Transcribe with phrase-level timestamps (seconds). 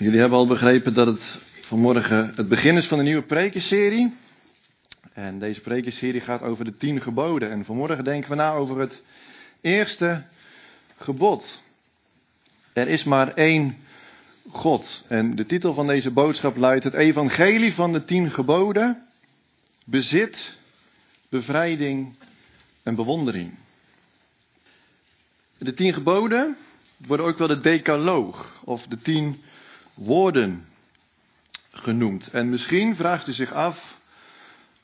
[0.00, 4.14] Jullie hebben al begrepen dat het vanmorgen het begin is van een nieuwe prekenserie.
[5.12, 7.50] En deze prekenserie gaat over de tien geboden.
[7.50, 9.02] En vanmorgen denken we na over het
[9.60, 10.22] eerste
[10.96, 11.62] gebod.
[12.72, 13.76] Er is maar één
[14.48, 15.04] God.
[15.08, 19.06] En de titel van deze boodschap luidt het evangelie van de tien geboden.
[19.84, 20.56] Bezit,
[21.28, 22.14] bevrijding
[22.82, 23.54] en bewondering.
[25.58, 26.56] De tien geboden
[26.96, 29.42] worden ook wel de decaloog of de tien
[30.00, 30.66] woorden
[31.70, 32.30] genoemd.
[32.30, 33.96] En misschien vraagt u zich af,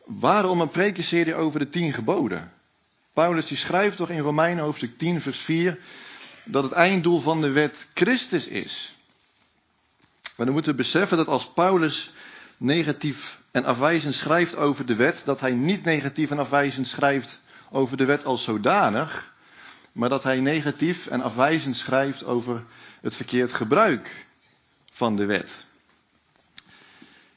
[0.04, 2.52] waarom een prekenserie over de tien geboden?
[3.12, 5.78] Paulus die schrijft toch in Romeinen hoofdstuk 10 vers 4
[6.44, 8.94] dat het einddoel van de wet Christus is.
[10.36, 12.10] Maar dan moeten we beseffen dat als Paulus
[12.56, 17.40] negatief en afwijzend schrijft over de wet, dat hij niet negatief en afwijzend schrijft
[17.70, 19.32] over de wet als zodanig,
[19.92, 22.64] maar dat hij negatief en afwijzend schrijft over
[23.00, 24.25] het verkeerd gebruik
[24.96, 25.66] van de wet.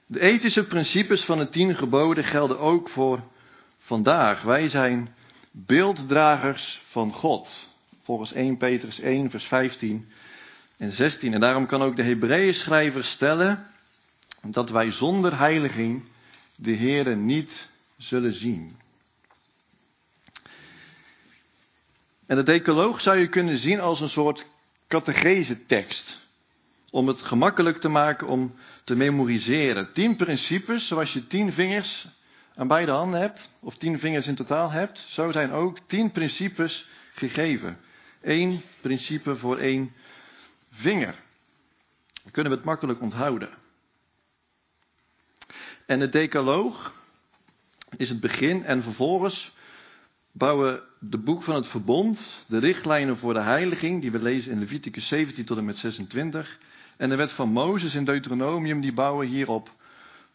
[0.05, 3.23] De ethische principes van de tien geboden gelden ook voor
[3.79, 4.41] vandaag.
[4.41, 5.15] Wij zijn
[5.51, 7.67] beelddragers van God.
[8.03, 10.11] Volgens 1 Petrus 1, vers 15
[10.77, 11.33] en 16.
[11.33, 13.67] En daarom kan ook de Hebreeën schrijver stellen
[14.41, 16.03] dat wij zonder heiliging
[16.55, 18.77] de Heere niet zullen zien.
[22.25, 24.45] En de decaloog zou je kunnen zien als een soort
[24.87, 26.27] catechese tekst
[26.91, 29.93] om het gemakkelijk te maken om te memoriseren.
[29.93, 32.07] Tien principes, zoals je tien vingers
[32.55, 36.87] aan beide handen hebt, of tien vingers in totaal hebt, zo zijn ook tien principes
[37.13, 37.77] gegeven.
[38.21, 39.93] Eén principe voor één
[40.71, 41.15] vinger.
[42.23, 43.49] Dan kunnen we het makkelijk onthouden.
[45.85, 46.93] En de decaloog
[47.97, 49.53] is het begin en vervolgens
[50.31, 54.59] bouwen de boek van het verbond, de richtlijnen voor de heiliging, die we lezen in
[54.59, 56.57] Leviticus 17 tot en met 26,
[56.99, 59.71] en de wet van Mozes in Deuteronomium, die bouwen hierop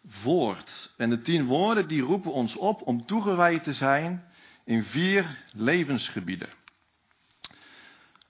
[0.08, 0.92] voort.
[0.96, 4.24] En de tien woorden die roepen ons op om toegewijd te zijn
[4.64, 6.48] in vier levensgebieden.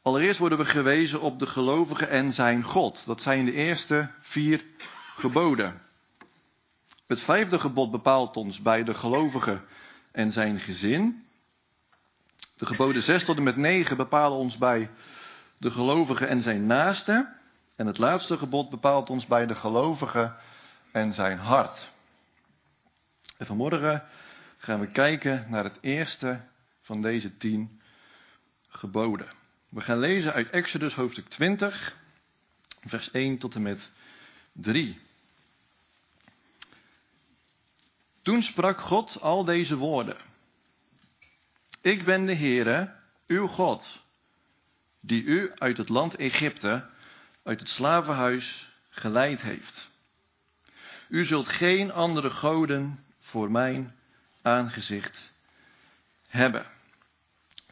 [0.02, 3.06] Allereerst worden we gewezen op de gelovige en zijn God.
[3.06, 4.64] Dat zijn de eerste vier
[5.16, 5.80] geboden.
[7.06, 9.60] Het vijfde gebod bepaalt ons bij de gelovige
[10.12, 11.24] en zijn gezin.
[12.56, 14.90] De geboden 6 tot en met 9 bepalen ons bij
[15.58, 17.42] de gelovige en zijn naaste.
[17.76, 20.34] En het laatste gebod bepaalt ons bij de gelovige
[20.92, 21.90] en zijn hart.
[23.36, 24.04] En vanmorgen
[24.58, 26.40] gaan we kijken naar het eerste
[26.80, 27.80] van deze tien
[28.68, 29.28] geboden.
[29.68, 31.96] We gaan lezen uit Exodus hoofdstuk 20,
[32.80, 33.90] vers 1 tot en met
[34.52, 35.00] 3.
[38.22, 40.16] Toen sprak God al deze woorden.
[41.80, 42.94] Ik ben de Heere,
[43.26, 44.02] uw God,
[45.00, 46.92] die u uit het land Egypte
[47.44, 49.90] uit het slavenhuis geleid heeft.
[51.08, 53.96] U zult geen andere goden voor mijn
[54.42, 55.32] aangezicht
[56.28, 56.66] hebben.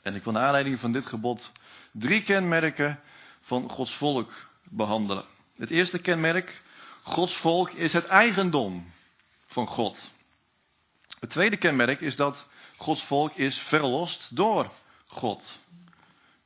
[0.02, 1.52] En ik wil naar aanleiding van dit gebod
[1.92, 3.00] drie kenmerken
[3.40, 4.32] van Gods volk
[4.64, 5.24] behandelen.
[5.56, 6.62] Het eerste kenmerk,
[7.02, 8.92] Gods volk is het eigendom
[9.46, 10.10] van God.
[11.20, 14.72] Het tweede kenmerk is dat Gods volk is verlost door
[15.06, 15.58] God.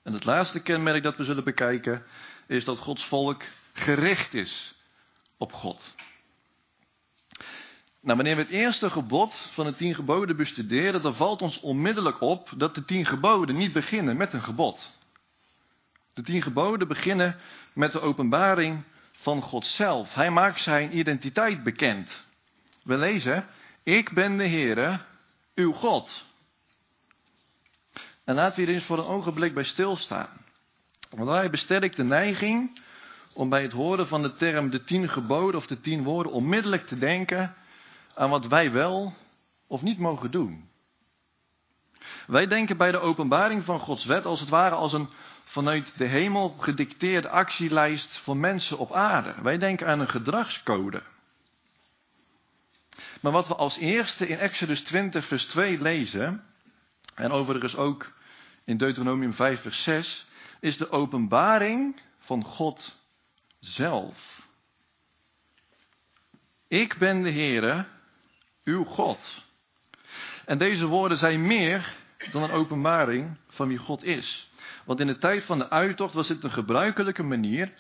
[0.03, 2.06] En het laatste kenmerk dat we zullen bekijken
[2.47, 3.43] is dat Gods volk
[3.73, 4.75] gericht is
[5.37, 5.95] op God.
[8.01, 12.21] Nou, wanneer we het eerste gebod van de tien geboden bestuderen, dan valt ons onmiddellijk
[12.21, 14.93] op dat de tien geboden niet beginnen met een gebod.
[16.15, 17.37] De tien geboden beginnen
[17.73, 20.15] met de openbaring van God zelf.
[20.15, 22.25] Hij maakt zijn identiteit bekend.
[22.83, 23.47] We lezen,
[23.83, 25.01] ik ben de Heere,
[25.55, 26.25] uw God.
[28.25, 30.46] En laten we hier eens voor een ogenblik bij stilstaan.
[31.11, 32.81] Want hij besterkt de neiging
[33.33, 36.87] om bij het horen van de term de tien geboden of de tien woorden onmiddellijk
[36.87, 37.55] te denken
[38.15, 39.15] aan wat wij wel
[39.67, 40.69] of niet mogen doen.
[42.27, 45.09] Wij denken bij de openbaring van Gods wet als het ware als een
[45.44, 49.34] vanuit de hemel gedicteerde actielijst voor mensen op aarde.
[49.43, 51.03] Wij denken aan een gedragscode.
[53.20, 56.44] Maar wat we als eerste in Exodus 20, vers 2 lezen,
[57.14, 58.12] en overigens ook
[58.64, 60.26] in Deuteronomium 5, vers 6,
[60.67, 62.99] is de openbaring van God
[63.61, 64.47] zelf.
[66.69, 67.87] Ik ben de Heere,
[68.65, 69.45] uw God.
[70.45, 71.95] En deze woorden zijn meer
[72.33, 74.51] dan een openbaring van wie God is.
[74.85, 77.73] Want in de tijd van de uittocht was dit een gebruikelijke manier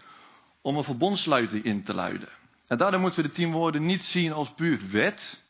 [0.60, 2.28] om een verbondsluiting in te luiden.
[2.66, 5.42] En daarom moeten we de tien woorden niet zien als puur wet,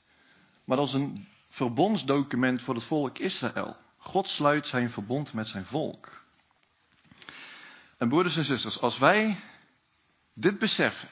[0.64, 3.76] maar als een verbondsdocument voor het volk Israël.
[3.96, 6.24] God sluit zijn verbond met zijn volk.
[7.96, 9.40] En broeders en zusters, als wij
[10.34, 11.08] dit beseffen,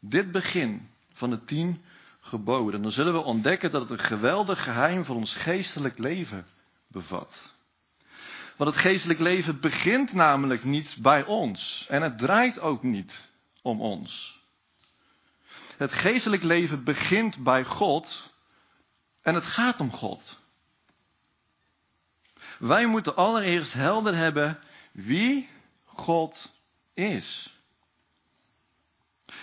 [0.00, 1.84] dit begin van de tien
[2.20, 6.46] geboden, dan zullen we ontdekken dat het een geweldig geheim van ons geestelijk leven
[6.88, 7.54] bevat.
[8.56, 11.86] Want het geestelijk leven begint namelijk niet bij ons.
[11.88, 13.30] En het draait ook niet
[13.62, 14.42] om ons.
[15.76, 18.32] Het geestelijk leven begint bij God.
[19.22, 20.38] En het gaat om God.
[22.58, 24.58] Wij moeten allereerst helder hebben
[24.94, 25.48] wie
[25.84, 26.52] God
[26.94, 27.58] is.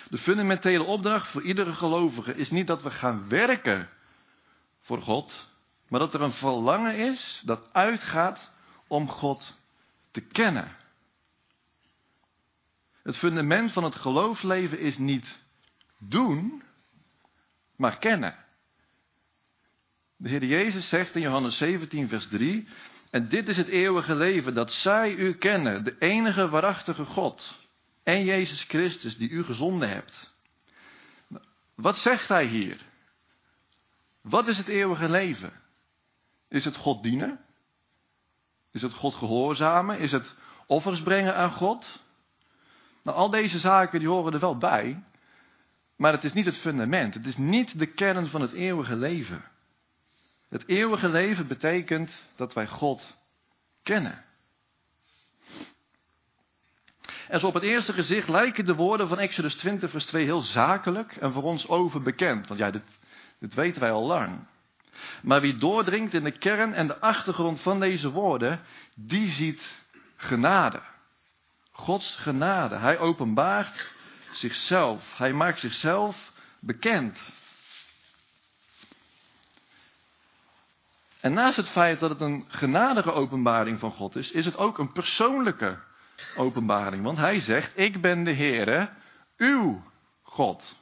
[0.10, 3.90] De fundamentele opdracht voor iedere gelovige is niet dat we gaan werken
[4.80, 5.50] voor God,
[5.88, 8.52] maar dat er een verlangen is dat uitgaat
[8.88, 9.58] om God
[10.12, 10.76] te kennen.
[13.04, 15.40] Het fundament van het geloofsleven is niet
[15.98, 16.64] doen,
[17.76, 18.36] maar kennen.
[20.16, 22.68] De Heer Jezus zegt in Johannes 17, vers 3:
[23.12, 27.60] En dit is het eeuwige leven, dat zij u kennen, de enige waarachtige God
[28.04, 30.36] en Jezus Christus die u gezonden hebt.
[31.76, 32.86] Wat zegt hij hier?
[34.22, 35.54] Wat is het eeuwige leven?
[36.48, 37.40] Is het God dienen?
[38.72, 40.00] Is het God gehoorzamen?
[40.00, 40.36] Is het
[40.66, 42.04] offers brengen aan God?
[43.02, 45.04] Nou, al deze zaken die horen er wel bij,
[45.96, 47.14] maar het is niet het fundament.
[47.14, 49.51] Het is niet de kern van het eeuwige leven.
[50.52, 53.18] Het eeuwige leven betekent dat wij God
[53.84, 54.24] kennen.
[57.28, 60.42] En zo op het eerste gezicht lijken de woorden van Exodus 20, vers 2 heel
[60.42, 62.48] zakelijk en voor ons overbekend.
[62.48, 62.84] Want ja, dit,
[63.40, 64.48] dit weten wij al lang.
[65.22, 68.62] Maar wie doordringt in de kern en de achtergrond van deze woorden,
[68.96, 69.70] die ziet
[70.16, 70.82] genade.
[71.72, 72.76] Gods genade.
[72.76, 73.90] Hij openbaart
[74.32, 75.18] zichzelf.
[75.18, 77.34] Hij maakt zichzelf bekend.
[81.22, 84.78] En naast het feit dat het een genadige openbaring van God is, is het ook
[84.78, 85.80] een persoonlijke
[86.36, 87.04] openbaring.
[87.04, 88.90] Want hij zegt, ik ben de Heere,
[89.38, 89.84] uw
[90.22, 90.76] God.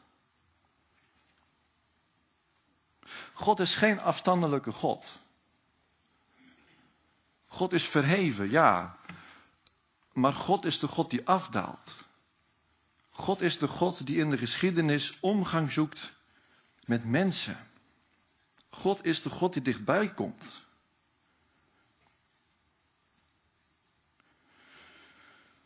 [3.34, 5.20] God is geen afstandelijke God.
[7.48, 8.98] God is verheven, ja.
[10.14, 12.08] Maar God is de God die afdaalt.
[13.10, 16.14] God is de God die in de geschiedenis omgang zoekt
[16.86, 17.69] met mensen.
[18.80, 20.68] God is de God die dichtbij komt.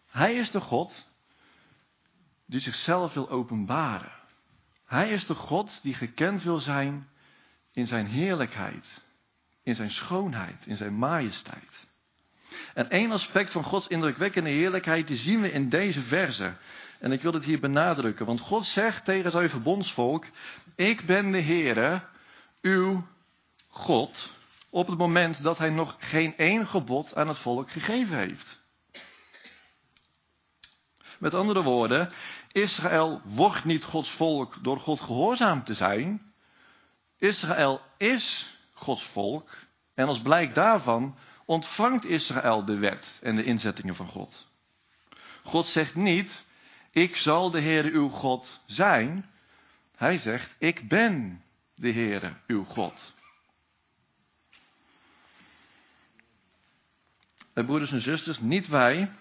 [0.07, 1.07] Hij is de God
[2.45, 4.11] die zichzelf wil openbaren.
[4.85, 7.07] Hij is de God die gekend wil zijn
[7.71, 9.01] in zijn heerlijkheid,
[9.63, 11.87] in zijn schoonheid, in zijn majesteit.
[12.73, 16.53] En één aspect van Gods indrukwekkende heerlijkheid, die zien we in deze verse.
[16.99, 20.25] En ik wil het hier benadrukken, want God zegt tegen zijn verbondsvolk,
[20.75, 22.01] ik ben de Heere,
[22.63, 23.07] uw
[23.67, 24.31] God,
[24.69, 28.61] op het moment dat hij nog geen één gebod aan het volk gegeven heeft.
[31.19, 32.11] Met andere woorden,
[32.51, 36.33] Israël wordt niet Gods volk door God gehoorzaam te zijn,
[37.17, 39.57] Israël is Gods volk
[39.93, 44.47] en als blijk daarvan ontvangt Israël de wet en de inzettingen van God.
[45.43, 46.43] God zegt niet,
[46.91, 49.29] ik zal de Heere uw God zijn.
[49.95, 51.43] Hij zegt, ik ben
[51.83, 53.13] de Heere uw God.
[57.53, 59.11] En broeders en zusters, niet wij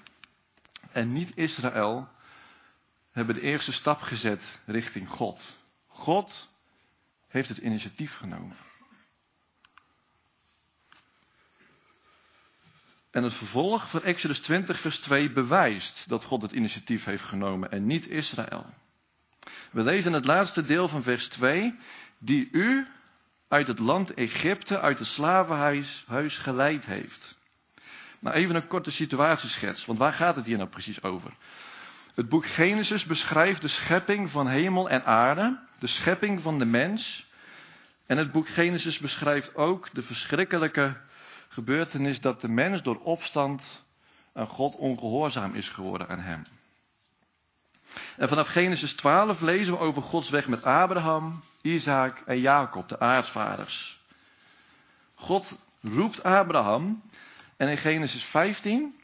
[0.93, 2.09] en niet Israël
[3.11, 5.59] hebben de eerste stap gezet richting God.
[5.87, 6.49] God
[7.29, 8.57] heeft het initiatief genomen.
[13.11, 17.71] En het vervolg van Exodus 20, vers 2 bewijst dat God het initiatief heeft genomen
[17.71, 18.75] en niet Israël.
[19.71, 21.79] We lezen het laatste deel van vers 2,
[22.25, 22.87] die u
[23.49, 27.39] uit het land Egypte, uit het slavenhuis huis geleid heeft.
[28.19, 31.33] Nou, even een korte situatieschets, want waar gaat het hier nou precies over?
[32.15, 37.31] Het boek Genesis beschrijft de schepping van hemel en aarde, de schepping van de mens.
[38.07, 40.97] En het boek Genesis beschrijft ook de verschrikkelijke
[41.49, 43.85] gebeurtenis dat de mens door opstand
[44.33, 46.45] aan God ongehoorzaam is geworden aan hem.
[48.17, 53.01] En vanaf Genesis 12 lezen we over Gods weg met Abraham, Isaac en Jacob, de
[53.01, 54.01] aartsvaders.
[55.15, 57.03] God roept Abraham
[57.57, 58.95] en in Genesis 15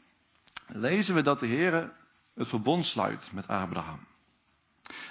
[0.67, 1.91] lezen we dat de Heer
[2.35, 3.99] het verbond sluit met Abraham.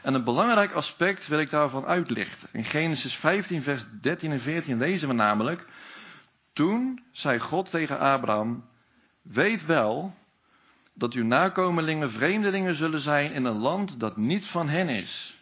[0.03, 2.49] En een belangrijk aspect wil ik daarvan uitlichten.
[2.53, 5.67] In Genesis 15, vers 13 en 14 lezen we namelijk.
[6.53, 8.69] Toen zei God tegen Abraham:
[9.23, 10.15] Weet wel
[10.99, 15.39] dat uw nakomelingen vreemdelingen zullen zijn in een land dat niet van hen is.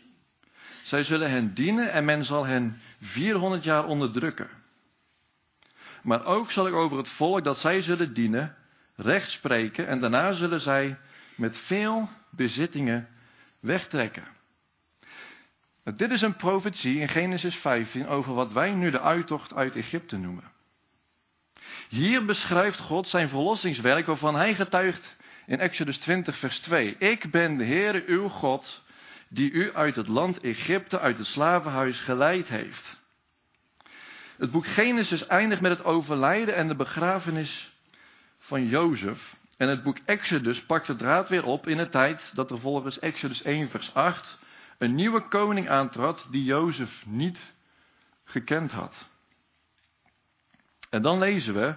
[0.82, 4.48] Zij zullen hen dienen en men zal hen 400 jaar onderdrukken.
[6.02, 8.54] Maar ook zal ik over het volk dat zij zullen dienen
[8.94, 10.98] recht spreken en daarna zullen zij
[11.34, 13.08] met veel bezittingen
[13.60, 14.24] wegtrekken.
[15.84, 20.16] Dit is een profetie in Genesis 15 over wat wij nu de uittocht uit Egypte
[20.16, 20.52] noemen.
[21.88, 25.16] Hier beschrijft God zijn verlossingswerk waarvan hij getuigt
[25.46, 26.96] in Exodus 20 vers 2.
[26.98, 28.84] Ik ben de Heere uw God
[29.28, 33.00] die u uit het land Egypte, uit het slavenhuis geleid heeft.
[34.36, 37.74] Het boek Genesis eindigt met het overlijden en de begrafenis
[38.38, 39.36] van Jozef.
[39.56, 42.98] En het boek Exodus pakt de draad weer op in de tijd dat er volgens
[42.98, 44.38] Exodus 1 vers 8
[44.78, 47.54] een nieuwe koning aantrad die Jozef niet
[48.24, 49.06] gekend had.
[50.90, 51.74] En dan lezen we,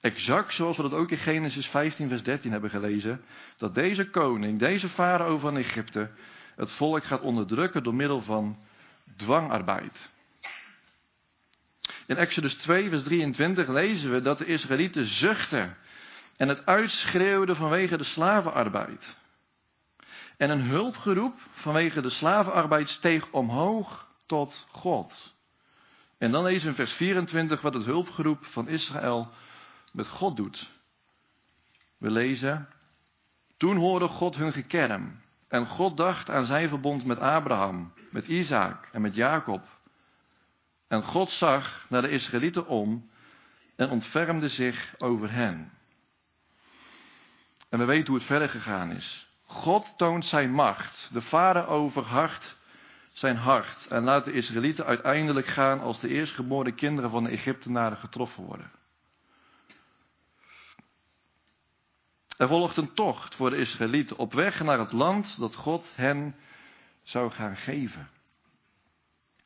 [0.00, 3.24] exact zoals we dat ook in Genesis 15 vers 13 hebben gelezen,
[3.56, 6.10] dat deze koning, deze farao van Egypte,
[6.56, 8.58] het volk gaat onderdrukken door middel van
[9.16, 10.10] dwangarbeid.
[12.06, 15.76] In Exodus 2, vers 23 lezen we dat de Israëlieten zuchten
[16.36, 19.16] en het uitschreeuwden vanwege de slavenarbeid.
[20.36, 25.34] En een hulpgeroep vanwege de slavenarbeid steeg omhoog tot God.
[26.18, 29.30] En dan lezen we in vers 24 wat het hulpgeroep van Israël
[29.96, 30.70] met God doet.
[31.98, 32.68] We lezen,
[33.56, 35.20] toen hoorde God hun gekerm.
[35.48, 39.62] En God dacht aan zijn verbond met Abraham, met Isaac en met Jacob.
[40.88, 43.10] En God zag naar de Israëlieten om
[43.76, 45.72] en ontfermde zich over hen.
[47.68, 49.28] En we weten hoe het verder gegaan is.
[49.44, 51.10] God toont zijn macht.
[51.12, 52.56] De vader overhart
[53.12, 57.98] zijn hart en laat de Israëlieten uiteindelijk gaan als de eerstgeboren kinderen van de Egyptenaren
[57.98, 58.70] getroffen worden.
[62.36, 66.36] Er volgt een tocht voor de Israëlieten op weg naar het land dat God hen
[67.02, 68.08] zou gaan geven.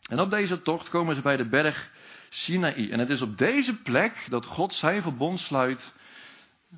[0.09, 1.91] En op deze tocht komen ze bij de berg
[2.29, 2.91] Sinaï.
[2.91, 5.93] En het is op deze plek dat God zijn verbond sluit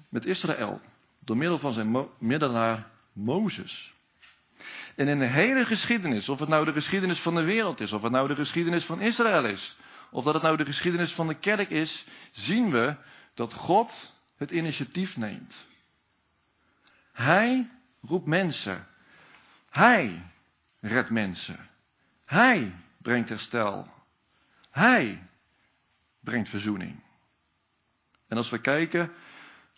[0.09, 0.81] met Israël.
[1.21, 3.93] Door middel van zijn middelaar Mozes.
[4.97, 8.03] En in de hele geschiedenis, of het nou de geschiedenis van de wereld is, of
[8.03, 9.77] het nou de geschiedenis van Israël is,
[10.11, 12.97] of dat het nou de geschiedenis van de kerk is, zien we
[13.35, 15.71] dat God het initiatief neemt.
[17.13, 18.87] Hij roept mensen.
[19.71, 20.31] Hij
[20.81, 21.69] redt mensen.
[22.25, 23.89] Hij brengt herstel.
[24.71, 25.29] Hij
[26.21, 27.03] brengt verzoening.
[28.29, 29.13] En als we kijken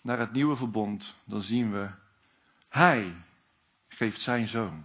[0.03, 1.91] naar het nieuwe verbond, dan zien we,
[2.69, 3.17] Hij
[3.88, 4.85] geeft zijn zoon.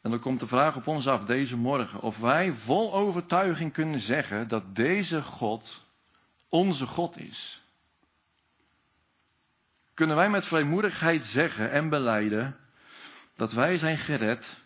[0.00, 4.00] En dan komt de vraag op ons af deze morgen of wij vol overtuiging kunnen
[4.00, 5.86] zeggen dat deze God
[6.48, 7.61] onze God is
[9.94, 12.56] kunnen wij met vrijmoedigheid zeggen en beleiden
[13.36, 14.60] dat wij zijn gered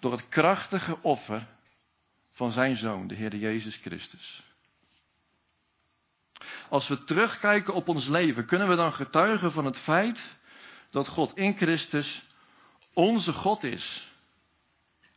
[0.00, 1.46] door het krachtige offer
[2.30, 4.44] van zijn Zoon, de Heer Jezus Christus.
[6.68, 10.36] Als we terugkijken op ons leven, kunnen we dan getuigen van het feit
[10.90, 12.26] dat God in Christus
[12.92, 14.12] onze God is.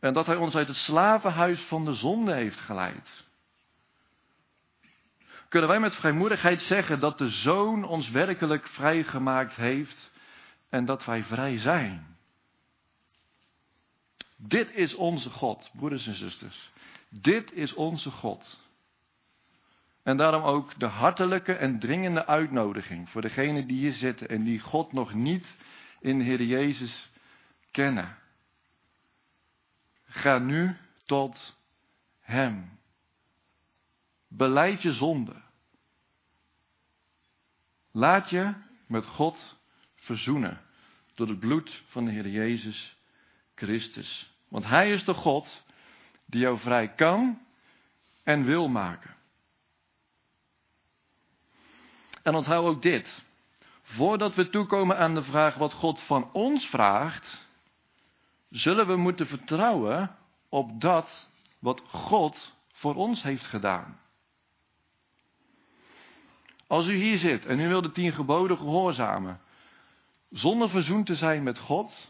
[0.00, 3.28] En dat Hij ons uit het slavenhuis van de zonde heeft geleid
[5.50, 10.10] kunnen wij met vrijmoedigheid zeggen dat de Zoon ons werkelijk vrijgemaakt heeft
[10.68, 12.16] en dat wij vrij zijn.
[14.36, 16.70] Dit is onze God, broeders en zusters.
[17.08, 18.68] Dit is onze God.
[20.02, 24.60] En daarom ook de hartelijke en dringende uitnodiging voor degenen die hier zitten en die
[24.60, 25.56] God nog niet
[26.00, 27.10] in de Heer Jezus
[27.70, 28.16] kennen.
[30.04, 31.56] Ga nu tot
[32.20, 32.79] Hem.
[34.32, 35.34] Beleid je zonde.
[37.90, 38.54] Laat je
[38.86, 39.56] met God
[39.94, 40.60] verzoenen
[41.14, 42.96] door het bloed van de Heer Jezus
[43.54, 44.32] Christus.
[44.48, 45.64] Want Hij is de God
[46.26, 47.46] die jou vrij kan
[48.22, 49.14] en wil maken.
[52.22, 53.22] En onthoud ook dit.
[53.82, 57.46] Voordat we toekomen aan de vraag wat God van ons vraagt,
[58.50, 60.16] zullen we moeten vertrouwen
[60.48, 64.00] op dat wat God voor ons heeft gedaan.
[66.70, 69.40] Als u hier zit en u wil de tien geboden gehoorzamen,
[70.30, 72.08] zonder verzoend te zijn met God,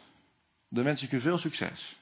[0.68, 1.96] dan wens ik u veel succes.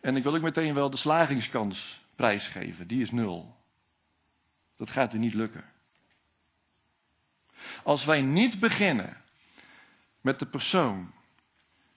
[0.00, 3.56] En ik wil ook meteen wel de slagingskans prijsgeven, die is nul.
[4.76, 5.64] Dat gaat u niet lukken.
[7.82, 9.16] Als wij niet beginnen
[10.20, 11.12] met de persoon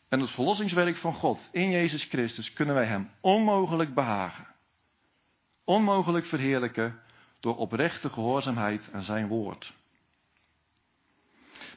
[0.07, 4.47] en het verlossingswerk van God in Jezus Christus, kunnen wij Hem onmogelijk behagen,
[5.63, 7.01] onmogelijk verheerlijken
[7.43, 9.73] door oprechte gehoorzaamheid aan zijn woord.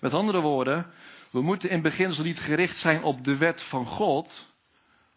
[0.00, 0.92] Met andere woorden,
[1.30, 4.52] we moeten in beginsel niet gericht zijn op de wet van God,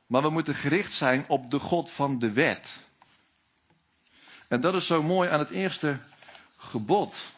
[0.08, 2.88] maar we moeten gericht zijn op de God van de wet.
[4.48, 6.00] En dat is zo mooi aan het eerste
[6.58, 7.34] gebod.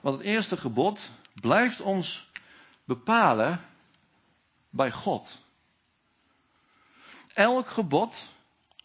[0.00, 1.10] Want het eerste gebod
[1.40, 2.30] blijft ons
[2.84, 3.60] bepalen
[4.70, 5.42] bij God.
[7.34, 8.28] Elk gebod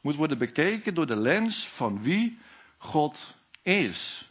[0.01, 2.39] moet worden bekeken door de lens van wie
[2.81, 4.29] God is.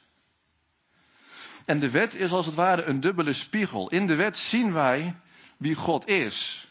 [1.64, 3.88] En de wet is als het ware een dubbele spiegel.
[3.88, 5.14] In de wet zien wij
[5.57, 6.69] wie God is.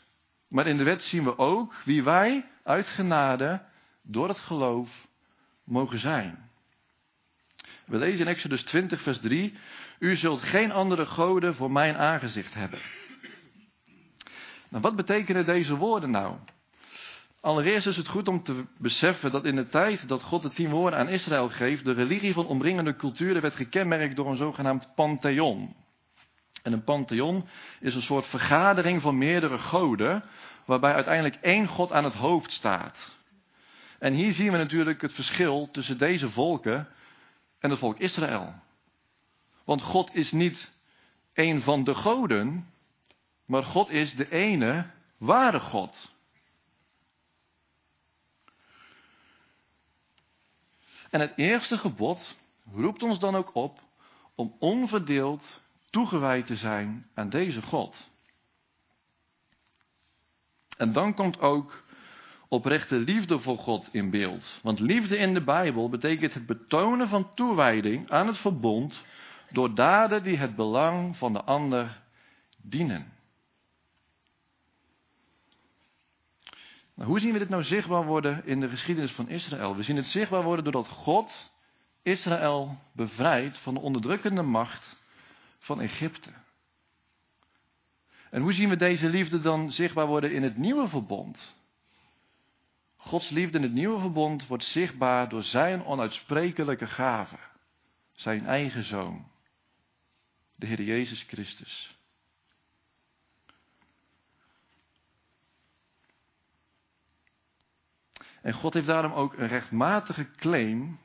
[0.48, 3.62] Maar in de wet zien we ook wie wij uit genade
[4.02, 5.08] door het geloof
[5.64, 6.50] mogen zijn.
[7.86, 9.58] We lezen in Exodus 20, vers 3:
[10.00, 12.80] U zult geen andere goden voor mijn aangezicht hebben.
[14.70, 16.36] Nou, wat betekenen deze woorden nou?
[17.42, 20.70] Allereerst is het goed om te beseffen dat in de tijd dat God de tien
[20.70, 25.76] woorden aan Israël geeft, de religie van omringende culturen werd gekenmerkt door een zogenaamd pantheon.
[26.64, 27.48] En een pantheon
[27.80, 30.24] is een soort vergadering van meerdere goden,
[30.66, 33.18] waarbij uiteindelijk één God aan het hoofd staat.
[34.00, 36.88] En hier zien we natuurlijk het verschil tussen deze volken
[37.60, 38.54] en het volk Israël.
[39.66, 40.74] Want God is niet
[41.34, 42.70] een van de goden,
[43.46, 44.86] maar God is de ene
[45.18, 46.18] ware God.
[51.10, 52.36] En het eerste gebod
[52.74, 53.80] roept ons dan ook op
[54.36, 58.10] om onverdeeld toegewijd te zijn aan deze God.
[60.78, 61.84] En dan komt ook
[62.48, 64.60] oprechte liefde voor God in beeld.
[64.64, 69.04] Want liefde in de Bijbel betekent het betonen van toewijding aan het verbond
[69.50, 72.02] door daden die het belang van de ander
[72.58, 73.19] dienen.
[77.00, 79.76] Nou, hoe zien we dit nou zichtbaar worden in de geschiedenis van Israël?
[79.76, 81.52] We zien het zichtbaar worden doordat God
[82.02, 84.98] Israël bevrijdt van de onderdrukkende macht
[85.60, 86.30] van Egypte.
[88.30, 91.56] En hoe zien we deze liefde dan zichtbaar worden in het nieuwe verbond?
[92.96, 97.38] Gods liefde in het nieuwe verbond wordt zichtbaar door zijn onuitsprekelijke gave,
[98.14, 99.28] zijn eigen zoon,
[100.56, 101.99] de Heer Jezus Christus.
[108.42, 111.00] En God heeft daarom ook een rechtmatige claim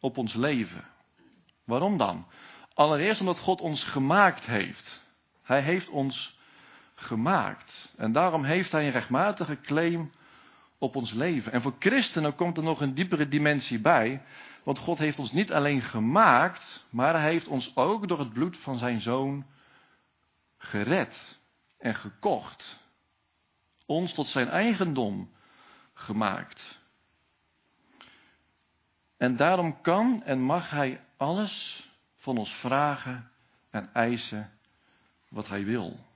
[0.00, 0.84] op ons leven.
[1.64, 2.26] Waarom dan?
[2.74, 5.02] Allereerst omdat God ons gemaakt heeft.
[5.42, 6.38] Hij heeft ons
[6.94, 7.92] gemaakt.
[7.96, 10.10] En daarom heeft hij een rechtmatige claim
[10.78, 11.52] op ons leven.
[11.52, 14.22] En voor christenen komt er nog een diepere dimensie bij.
[14.62, 18.56] Want God heeft ons niet alleen gemaakt, maar hij heeft ons ook door het bloed
[18.56, 19.46] van zijn zoon
[20.56, 21.38] gered
[21.78, 22.78] en gekocht.
[23.86, 25.30] Ons tot zijn eigendom
[26.00, 26.80] gemaakt.
[29.16, 31.84] En daarom kan en mag hij alles
[32.16, 33.30] van ons vragen
[33.70, 34.58] en eisen
[35.28, 36.08] wat hij wil.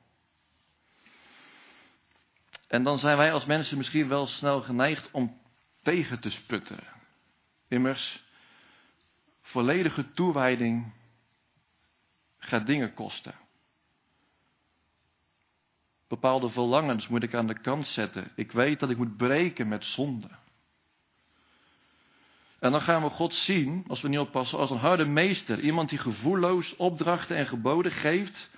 [2.69, 5.41] En dan zijn wij als mensen misschien wel snel geneigd om
[5.83, 6.79] tegen te sputten.
[7.69, 8.25] Immers,
[9.41, 10.93] volledige toewijding
[12.39, 13.35] gaat dingen kosten.
[16.15, 18.31] Bepaalde verlangens moet ik aan de kant zetten.
[18.35, 20.29] Ik weet dat ik moet breken met zonde.
[22.59, 25.61] En dan gaan we God zien, als we niet oppassen, als een harde meester.
[25.61, 28.51] Iemand die gevoelloos opdrachten en geboden geeft.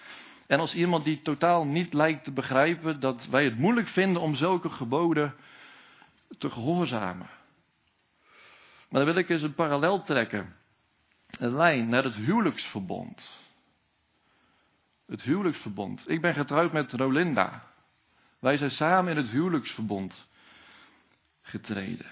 [0.47, 4.35] En als iemand die totaal niet lijkt te begrijpen dat wij het moeilijk vinden om
[4.35, 5.35] zulke geboden
[6.39, 7.31] te gehoorzamen.
[8.89, 10.57] Maar dan wil ik eens een parallel trekken.
[11.39, 13.46] Een lijn naar het huwelijksverbond.
[15.07, 16.11] Het huwelijksverbond.
[16.11, 17.67] Ik ben getrouwd met Rolinda.
[18.39, 20.27] Wij zijn samen in het huwelijksverbond
[21.43, 22.07] getreden.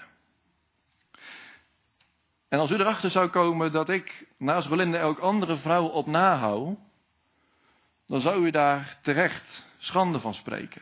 [2.47, 6.77] En als u erachter zou komen dat ik naast Rolinda ook andere vrouwen op nahoud,
[8.05, 10.81] dan zou u daar terecht schande van spreken.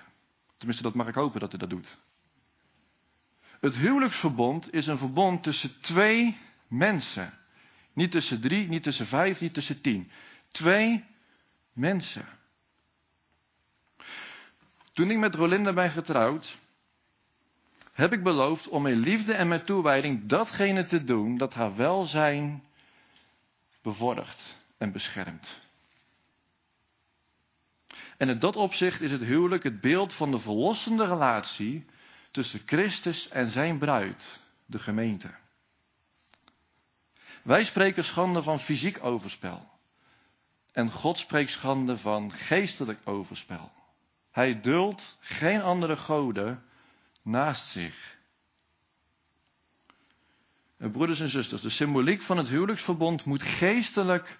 [0.57, 1.97] Tenminste, dat mag ik hopen dat u dat doet.
[3.59, 7.33] Het huwelijksverbond is een verbond tussen twee mensen.
[7.93, 10.11] Niet tussen drie, niet tussen vijf, niet tussen tien.
[10.51, 11.05] Twee
[11.73, 12.25] mensen.
[14.93, 16.57] Toen ik met Rolinda ben getrouwd,
[17.93, 22.63] heb ik beloofd om in liefde en met toewijding datgene te doen dat haar welzijn
[23.81, 25.61] bevordert en beschermt.
[28.17, 31.85] En in dat opzicht is het huwelijk het beeld van de verlossende relatie
[32.31, 35.33] tussen Christus en zijn bruid, de gemeente.
[37.43, 39.72] Wij spreken schande van fysiek overspel.
[40.73, 43.71] En God spreekt schande van geestelijk overspel.
[44.31, 46.63] Hij duldt geen andere goden
[47.21, 48.17] naast zich.
[50.77, 54.39] Broeders en zusters, de symboliek van het huwelijksverbond moet geestelijk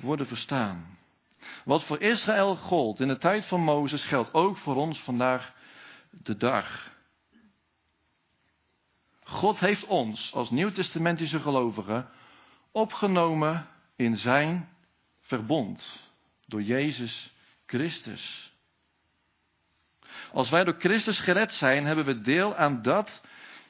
[0.00, 0.98] worden verstaan.
[1.64, 5.52] Wat voor Israël gold in de tijd van Mozes geldt ook voor ons vandaag
[6.10, 6.90] de dag.
[9.22, 12.08] God heeft ons als nieuwtestamentische gelovigen
[12.72, 14.68] opgenomen in zijn
[15.28, 16.00] verbond
[16.46, 17.32] door Jezus
[17.66, 18.52] Christus.
[20.32, 23.20] Als wij door Christus gered zijn, hebben we deel aan dat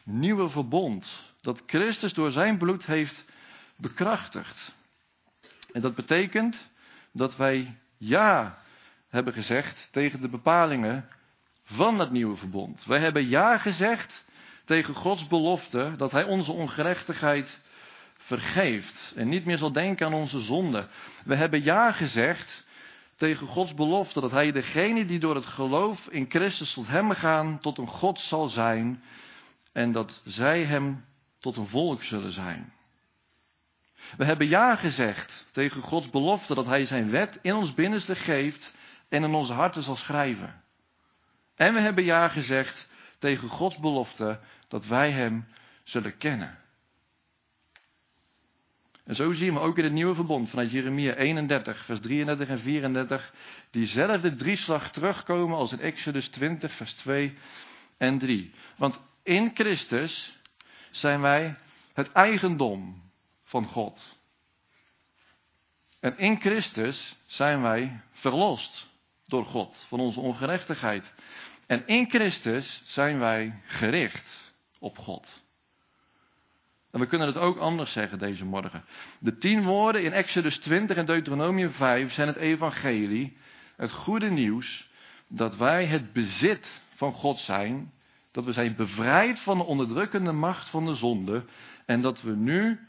[0.03, 1.33] nieuwe verbond.
[1.41, 3.25] Dat Christus door zijn bloed heeft
[3.77, 4.75] bekrachtigd.
[5.73, 6.71] En dat betekent
[7.13, 8.59] dat wij ja
[9.09, 11.09] hebben gezegd tegen de bepalingen
[11.65, 12.85] van het nieuwe verbond.
[12.85, 14.25] Wij hebben ja gezegd
[14.65, 17.61] tegen Gods belofte dat Hij onze ongerechtigheid
[18.29, 20.89] vergeeft en niet meer zal denken aan onze zonde.
[21.25, 22.67] We hebben ja gezegd
[23.17, 27.59] tegen Gods belofte dat Hij degene die door het geloof in Christus tot Hem gaan,
[27.61, 29.03] tot een God zal zijn
[29.73, 31.05] en dat zij Hem
[31.39, 32.73] tot een volk zullen zijn.
[34.17, 38.75] We hebben ja gezegd tegen Gods belofte dat Hij Zijn wet in ons binnenste geeft
[39.09, 40.63] en in onze harten zal schrijven.
[41.55, 42.89] En we hebben ja gezegd
[43.19, 45.49] tegen Gods belofte dat wij Hem
[45.85, 46.59] zullen kennen.
[49.09, 52.61] En zo zien we ook in het nieuwe verbond vanuit Jeremia 31, vers 33 en
[52.61, 53.33] 34,
[53.71, 57.39] diezelfde drieslag terugkomen als in Exodus 20, vers 2
[57.97, 58.53] en 3.
[58.77, 60.39] Want in Christus
[60.91, 61.57] zijn wij
[61.93, 63.03] het eigendom
[63.45, 64.17] van God.
[66.01, 68.91] En in Christus zijn wij verlost
[69.27, 71.15] door God van onze ongerechtigheid.
[71.67, 75.43] En in Christus zijn wij gericht op God.
[76.99, 78.85] We kunnen het ook anders zeggen deze morgen.
[79.21, 83.37] De tien woorden in Exodus 20 en Deuteronomium 5 zijn het evangelie,
[83.77, 84.91] het goede nieuws,
[85.29, 87.93] dat wij het bezit van God zijn,
[88.31, 91.45] dat we zijn bevrijd van de onderdrukkende macht van de zonde
[91.87, 92.81] en dat we nu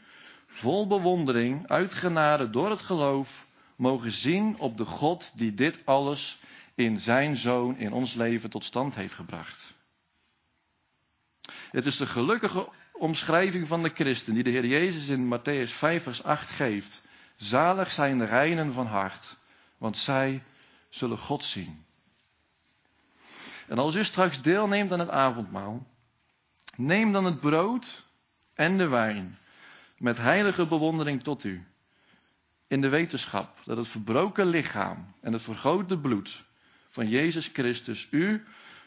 [0.46, 3.46] vol bewondering, uit genade door het geloof,
[3.76, 6.40] mogen zien op de God die dit alles
[6.74, 9.74] in zijn zoon in ons leven tot stand heeft gebracht.
[11.70, 12.68] Het is de gelukkige
[13.00, 17.02] omschrijving van de christen die de Heer Jezus in Matthäus 5 vers 8 geeft.
[17.36, 19.38] Zalig zijn de reinen van hart,
[19.78, 20.42] want zij
[20.88, 21.84] zullen God zien.
[23.68, 25.86] En als u straks deelneemt aan het avondmaal,
[26.76, 28.06] neem dan het brood
[28.54, 29.38] en de wijn
[29.96, 31.66] met heilige bewondering tot u.
[32.66, 36.44] In de wetenschap dat het verbroken lichaam en het vergrote bloed
[36.90, 38.44] van Jezus Christus u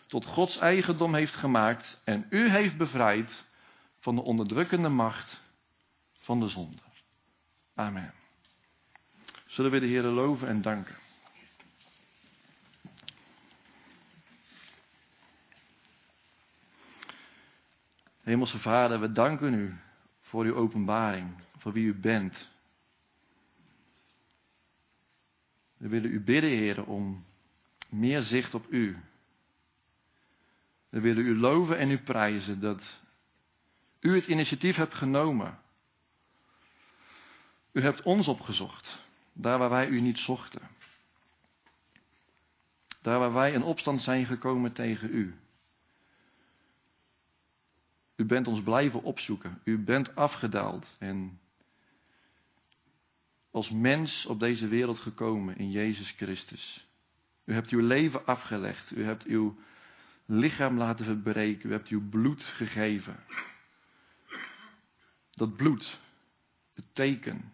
[0.07, 3.45] tot Gods eigendom heeft gemaakt en u heeft bevrijd
[4.03, 5.41] van de onderdrukkende macht
[6.19, 6.81] van de zonde.
[7.73, 8.13] Amen.
[9.45, 10.95] Zullen we de Heer loven en danken?
[18.21, 19.75] Hemelse Vader, we danken u
[20.19, 22.49] voor uw openbaring, voor wie u bent.
[25.77, 27.25] We willen u bidden, Heer, om
[27.89, 28.97] meer zicht op u.
[30.89, 33.01] We willen u loven en u prijzen dat
[34.03, 35.59] u het initiatief hebt genomen.
[37.71, 38.99] U hebt ons opgezocht,
[39.33, 40.61] daar waar wij u niet zochten.
[43.01, 45.35] Daar waar wij in opstand zijn gekomen tegen u.
[48.15, 49.61] U bent ons blijven opzoeken.
[49.63, 51.39] U bent afgedaald en
[53.51, 56.87] als mens op deze wereld gekomen in Jezus Christus.
[57.45, 58.91] U hebt uw leven afgelegd.
[58.91, 59.57] U hebt uw
[60.25, 61.69] lichaam laten verbreken.
[61.69, 63.15] U hebt uw bloed gegeven.
[65.35, 65.99] Dat bloed,
[66.73, 67.53] het teken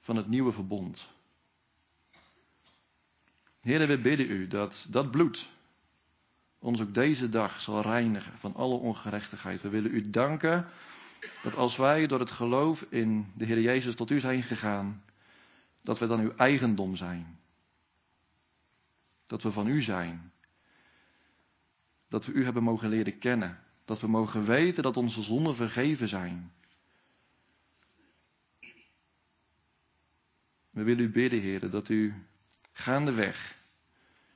[0.00, 1.08] van het nieuwe verbond.
[3.60, 5.50] Heren, we bidden u dat dat bloed
[6.58, 9.62] ons ook deze dag zal reinigen van alle ongerechtigheid.
[9.62, 10.68] We willen u danken
[11.42, 15.02] dat als wij door het geloof in de Heer Jezus tot u zijn gegaan,
[15.82, 17.38] dat we dan uw eigendom zijn.
[19.26, 20.32] Dat we van u zijn.
[22.08, 23.58] Dat we u hebben mogen leren kennen.
[23.84, 26.52] Dat we mogen weten dat onze zonden vergeven zijn.
[30.72, 32.14] We willen u bidden, Heer, dat u
[32.72, 33.56] gaandeweg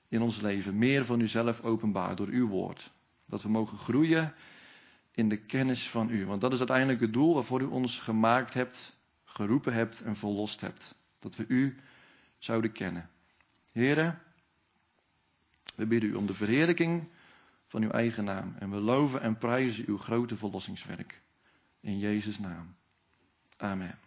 [0.09, 2.93] in ons leven meer van uzelf openbaart door uw woord.
[3.27, 4.35] Dat we mogen groeien
[5.13, 6.27] in de kennis van u.
[6.27, 10.61] Want dat is uiteindelijk het doel waarvoor u ons gemaakt hebt, geroepen hebt en verlost
[10.61, 10.95] hebt.
[11.19, 11.77] Dat we u
[12.39, 13.09] zouden kennen.
[13.73, 14.19] Heren,
[15.77, 17.09] we bidden u om de verheerlijking
[17.67, 18.55] van uw eigen naam.
[18.59, 21.21] En we loven en prijzen uw grote verlossingswerk.
[21.81, 22.75] In Jezus' naam.
[23.57, 24.06] Amen.